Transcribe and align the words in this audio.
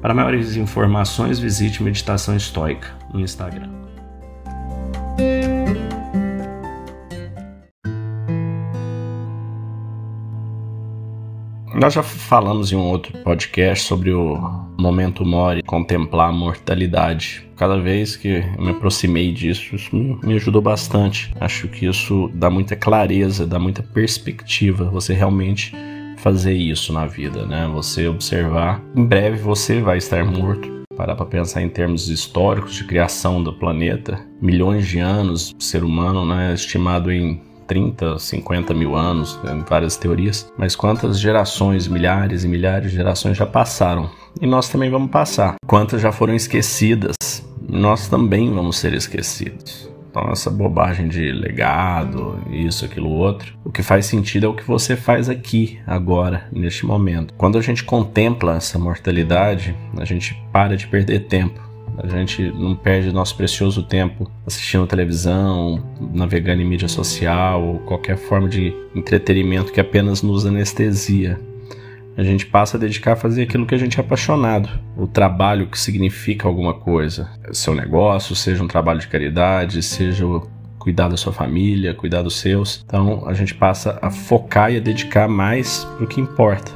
Para 0.00 0.14
maiores 0.14 0.56
informações, 0.56 1.38
visite 1.38 1.82
Meditação 1.82 2.34
Estoica 2.34 2.88
no 3.12 3.20
Instagram. 3.20 3.68
Nós 11.74 11.92
já 11.92 12.02
falamos 12.02 12.72
em 12.72 12.76
um 12.76 12.80
outro 12.88 13.16
podcast 13.18 13.86
sobre 13.86 14.10
o 14.10 14.38
momento 14.78 15.24
mori, 15.24 15.62
contemplar 15.62 16.30
a 16.30 16.32
mortalidade. 16.32 17.46
Cada 17.54 17.78
vez 17.78 18.16
que 18.16 18.28
eu 18.28 18.62
me 18.62 18.70
aproximei 18.70 19.32
disso, 19.32 19.76
isso 19.76 19.94
me 19.94 20.34
ajudou 20.34 20.62
bastante. 20.62 21.30
Acho 21.38 21.68
que 21.68 21.84
isso 21.84 22.30
dá 22.34 22.48
muita 22.48 22.74
clareza, 22.74 23.46
dá 23.46 23.58
muita 23.58 23.82
perspectiva. 23.82 24.86
Você 24.86 25.12
realmente 25.12 25.74
fazer 26.20 26.52
isso 26.52 26.92
na 26.92 27.06
vida, 27.06 27.46
né? 27.46 27.68
Você 27.72 28.06
observar, 28.06 28.82
em 28.94 29.04
breve 29.04 29.38
você 29.38 29.80
vai 29.80 29.98
estar 29.98 30.24
morto. 30.24 30.80
Parar 30.96 31.14
para 31.14 31.24
pensar 31.24 31.62
em 31.62 31.68
termos 31.68 32.10
históricos 32.10 32.74
de 32.74 32.84
criação 32.84 33.42
do 33.42 33.54
planeta, 33.54 34.20
milhões 34.40 34.86
de 34.86 34.98
anos, 34.98 35.54
o 35.58 35.62
ser 35.62 35.82
humano, 35.82 36.26
né, 36.26 36.52
estimado 36.52 37.10
em 37.10 37.40
30, 37.66 38.18
50 38.18 38.74
mil 38.74 38.94
anos, 38.94 39.40
né, 39.42 39.64
várias 39.66 39.96
teorias, 39.96 40.52
mas 40.58 40.76
quantas 40.76 41.18
gerações, 41.18 41.88
milhares 41.88 42.44
e 42.44 42.48
milhares 42.48 42.90
de 42.90 42.96
gerações 42.96 43.38
já 43.38 43.46
passaram? 43.46 44.10
E 44.42 44.46
nós 44.46 44.68
também 44.68 44.90
vamos 44.90 45.10
passar. 45.10 45.54
Quantas 45.66 46.02
já 46.02 46.12
foram 46.12 46.34
esquecidas? 46.34 47.14
Nós 47.66 48.08
também 48.08 48.52
vamos 48.52 48.76
ser 48.76 48.92
esquecidos. 48.92 49.90
Então, 50.10 50.28
essa 50.32 50.50
bobagem 50.50 51.06
de 51.06 51.30
legado, 51.30 52.42
isso, 52.50 52.84
aquilo, 52.84 53.08
outro. 53.08 53.54
O 53.64 53.70
que 53.70 53.82
faz 53.82 54.06
sentido 54.06 54.46
é 54.46 54.48
o 54.48 54.54
que 54.54 54.66
você 54.66 54.96
faz 54.96 55.28
aqui, 55.28 55.78
agora, 55.86 56.48
neste 56.52 56.84
momento. 56.84 57.32
Quando 57.34 57.56
a 57.56 57.62
gente 57.62 57.84
contempla 57.84 58.56
essa 58.56 58.76
mortalidade, 58.76 59.74
a 59.96 60.04
gente 60.04 60.36
para 60.52 60.76
de 60.76 60.88
perder 60.88 61.20
tempo. 61.20 61.60
A 61.96 62.06
gente 62.08 62.42
não 62.52 62.74
perde 62.74 63.12
nosso 63.12 63.36
precioso 63.36 63.82
tempo 63.82 64.30
assistindo 64.46 64.86
televisão, 64.86 65.82
navegando 66.12 66.62
em 66.62 66.64
mídia 66.64 66.88
social, 66.88 67.80
qualquer 67.86 68.16
forma 68.16 68.48
de 68.48 68.72
entretenimento 68.94 69.72
que 69.72 69.80
apenas 69.80 70.22
nos 70.22 70.46
anestesia 70.46 71.38
a 72.20 72.24
gente 72.24 72.44
passa 72.44 72.76
a 72.76 72.80
dedicar 72.80 73.14
a 73.14 73.16
fazer 73.16 73.44
aquilo 73.44 73.64
que 73.64 73.74
a 73.74 73.78
gente 73.78 73.98
é 73.98 74.02
apaixonado, 74.02 74.68
o 74.94 75.06
trabalho 75.06 75.66
que 75.66 75.78
significa 75.78 76.46
alguma 76.46 76.74
coisa, 76.74 77.30
seu 77.50 77.74
negócio, 77.74 78.36
seja 78.36 78.62
um 78.62 78.68
trabalho 78.68 79.00
de 79.00 79.08
caridade, 79.08 79.82
seja 79.82 80.26
cuidar 80.78 81.08
da 81.08 81.16
sua 81.16 81.32
família, 81.32 81.94
cuidar 81.94 82.20
dos 82.20 82.38
seus. 82.38 82.84
Então 82.84 83.26
a 83.26 83.32
gente 83.32 83.54
passa 83.54 83.98
a 84.02 84.10
focar 84.10 84.70
e 84.70 84.76
a 84.76 84.80
dedicar 84.80 85.28
mais 85.28 85.84
para 85.84 86.04
o 86.04 86.06
que 86.06 86.20
importa 86.20 86.72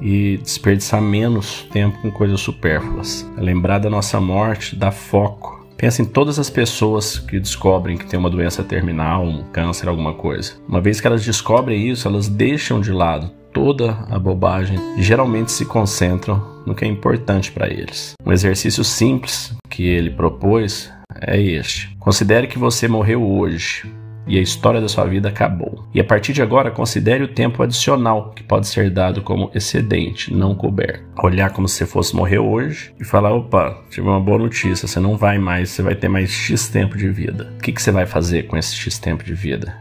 e 0.00 0.38
desperdiçar 0.38 1.02
menos 1.02 1.68
tempo 1.70 2.00
com 2.00 2.10
coisas 2.10 2.40
supérfluas. 2.40 3.30
Lembrar 3.36 3.80
da 3.80 3.90
nossa 3.90 4.18
morte 4.18 4.74
dá 4.74 4.90
foco. 4.90 5.59
Pensa 5.80 6.02
em 6.02 6.04
todas 6.04 6.38
as 6.38 6.50
pessoas 6.50 7.18
que 7.18 7.40
descobrem 7.40 7.96
que 7.96 8.04
tem 8.04 8.20
uma 8.20 8.28
doença 8.28 8.62
terminal, 8.62 9.24
um 9.24 9.44
câncer, 9.44 9.88
alguma 9.88 10.12
coisa. 10.12 10.52
Uma 10.68 10.78
vez 10.78 11.00
que 11.00 11.06
elas 11.06 11.24
descobrem 11.24 11.88
isso, 11.88 12.06
elas 12.06 12.28
deixam 12.28 12.82
de 12.82 12.92
lado 12.92 13.30
toda 13.50 13.92
a 14.10 14.18
bobagem 14.18 14.78
e 14.98 15.02
geralmente 15.02 15.50
se 15.50 15.64
concentram 15.64 16.62
no 16.66 16.74
que 16.74 16.84
é 16.84 16.88
importante 16.88 17.50
para 17.50 17.66
eles. 17.66 18.12
Um 18.26 18.30
exercício 18.30 18.84
simples 18.84 19.54
que 19.70 19.88
ele 19.88 20.10
propôs 20.10 20.92
é 21.18 21.40
este: 21.40 21.96
considere 21.98 22.46
que 22.46 22.58
você 22.58 22.86
morreu 22.86 23.26
hoje 23.26 23.90
e 24.26 24.38
a 24.38 24.42
história 24.42 24.80
da 24.80 24.88
sua 24.88 25.04
vida 25.04 25.28
acabou. 25.28 25.84
E 25.94 26.00
a 26.00 26.04
partir 26.04 26.32
de 26.32 26.42
agora, 26.42 26.70
considere 26.70 27.24
o 27.24 27.28
tempo 27.28 27.62
adicional 27.62 28.32
que 28.34 28.42
pode 28.42 28.68
ser 28.68 28.90
dado 28.90 29.22
como 29.22 29.50
excedente, 29.54 30.32
não 30.32 30.54
coberto. 30.54 31.04
Olhar 31.22 31.50
como 31.50 31.68
se 31.68 31.84
fosse 31.86 32.14
morrer 32.14 32.38
hoje 32.38 32.94
e 33.00 33.04
falar: 33.04 33.32
opa, 33.32 33.76
tive 33.90 34.06
uma 34.06 34.20
boa 34.20 34.38
notícia, 34.38 34.86
você 34.86 35.00
não 35.00 35.16
vai 35.16 35.38
mais, 35.38 35.70
você 35.70 35.82
vai 35.82 35.94
ter 35.94 36.08
mais 36.08 36.30
X 36.30 36.68
tempo 36.68 36.96
de 36.96 37.08
vida. 37.08 37.52
O 37.58 37.62
que, 37.62 37.72
que 37.72 37.82
você 37.82 37.90
vai 37.90 38.06
fazer 38.06 38.44
com 38.44 38.56
esse 38.56 38.74
X 38.74 38.98
tempo 38.98 39.24
de 39.24 39.34
vida? 39.34 39.74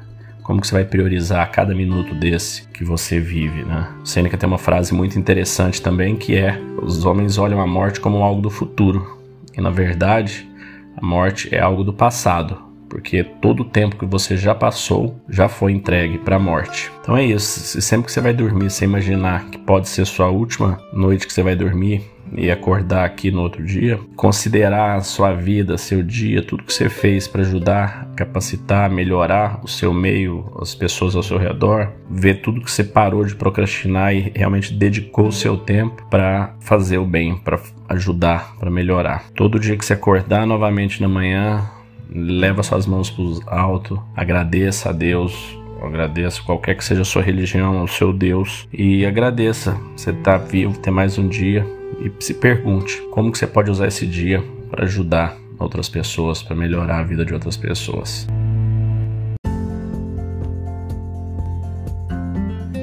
Como 0.44 0.60
que 0.60 0.68
você 0.68 0.74
vai 0.74 0.86
priorizar 0.86 1.52
cada 1.52 1.76
minuto 1.76 2.16
desse 2.16 2.68
que 2.70 2.84
você 2.84 3.20
vive, 3.20 3.64
né? 3.64 3.88
Sêneca 4.04 4.36
tem 4.36 4.48
uma 4.48 4.58
frase 4.58 4.96
muito 4.96 5.20
interessante 5.20 5.80
também 5.82 6.16
que 6.16 6.36
é: 6.36 6.60
os 6.82 7.06
homens 7.06 7.38
olham 7.38 7.62
a 7.62 7.68
morte 7.68 8.00
como 8.00 8.24
algo 8.24 8.42
do 8.42 8.50
futuro. 8.50 9.20
E 9.56 9.62
na 9.62 9.70
verdade, 9.70 10.50
a 10.98 11.06
morte 11.06 11.54
é 11.54 11.60
algo 11.60 11.84
do 11.84 11.94
passado, 11.94 12.69
porque 12.90 13.24
todo 13.24 13.62
o 13.62 13.66
tempo 13.66 13.96
que 13.96 14.06
você 14.06 14.36
já 14.36 14.56
passou 14.56 15.16
já 15.30 15.48
foi 15.48 15.72
entregue 15.72 16.18
para 16.18 16.38
a 16.38 16.40
morte. 16.40 16.92
Então 17.02 17.16
é 17.16 17.24
isso. 17.24 17.80
Sempre 17.82 18.08
que 18.08 18.12
você 18.12 18.22
vai 18.22 18.34
dormir, 18.34 18.70
você 18.70 18.86
imaginar 18.86 19.46
que 19.50 19.58
pode 19.58 19.88
ser 19.88 20.06
sua 20.06 20.30
última 20.30 20.80
noite 20.92 21.28
que 21.28 21.34
você 21.34 21.44
vai 21.44 21.56
dormir, 21.56 22.04
e 22.36 22.52
acordar 22.52 23.06
aqui 23.06 23.32
no 23.32 23.42
outro 23.42 23.64
dia, 23.64 24.00
considerar 24.16 24.98
a 24.98 25.02
sua 25.02 25.34
vida, 25.34 25.78
seu 25.78 26.04
dia, 26.04 26.42
tudo 26.42 26.64
que 26.64 26.74
você 26.74 26.90
fez 26.90 27.28
para 27.28 27.42
ajudar, 27.42 28.08
capacitar, 28.16 28.90
melhorar 28.90 29.60
o 29.64 29.68
seu 29.68 29.94
meio, 29.94 30.52
as 30.62 30.76
pessoas 30.76 31.16
ao 31.16 31.24
seu 31.24 31.38
redor, 31.38 31.92
ver 32.10 32.42
tudo 32.42 32.62
que 32.62 32.72
você 32.72 32.84
parou 32.84 33.24
de 33.24 33.36
procrastinar 33.36 34.14
e 34.14 34.32
realmente 34.36 34.74
dedicou 34.74 35.28
o 35.28 35.32
seu 35.32 35.58
tempo 35.58 36.06
para 36.10 36.56
fazer 36.60 36.98
o 36.98 37.06
bem, 37.06 37.36
para 37.38 37.60
ajudar, 37.90 38.56
para 38.60 38.70
melhorar. 38.70 39.26
Todo 39.36 39.60
dia 39.60 39.78
que 39.78 39.86
você 39.86 39.94
acordar 39.94 40.46
novamente 40.46 41.02
na 41.02 41.08
manhã, 41.08 41.70
leva 42.10 42.64
suas 42.64 42.86
mãos 42.86 43.10
para 43.10 43.24
o 43.24 43.42
alto, 43.48 44.04
agradeça 44.16 44.90
a 44.90 44.92
Deus, 44.92 45.34
agradeça 45.82 46.42
qualquer 46.42 46.76
que 46.76 46.84
seja 46.84 47.02
a 47.02 47.06
sua 47.06 47.22
religião, 47.22 47.84
o 47.84 47.88
seu 47.88 48.12
Deus 48.12 48.68
e 48.74 49.06
agradeça 49.06 49.78
você 49.96 50.10
estar 50.12 50.40
tá 50.40 50.46
vivo, 50.46 50.78
ter 50.80 50.92
mais 50.92 51.18
um 51.18 51.28
dia 51.28 51.66
e 52.00 52.12
se 52.24 52.34
pergunte 52.34 53.02
como 53.12 53.32
que 53.32 53.38
você 53.38 53.48
pode 53.48 53.70
usar 53.70 53.88
esse 53.88 54.08
dia 54.08 54.44
para 54.70 54.86
ajudar 54.86 55.38
outras 55.58 55.90
pessoas, 55.90 56.42
para 56.42 56.56
melhorar 56.56 57.00
a 57.00 57.04
vida 57.04 57.26
de 57.26 57.34
outras 57.34 57.58
pessoas. 57.58 58.28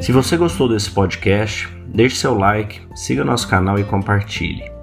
Se 0.00 0.12
você 0.12 0.36
gostou 0.36 0.68
desse 0.68 0.90
podcast, 0.90 1.68
deixe 1.88 2.16
seu 2.16 2.38
like, 2.38 2.80
siga 2.94 3.24
nosso 3.24 3.48
canal 3.48 3.78
e 3.78 3.84
compartilhe. 3.84 4.75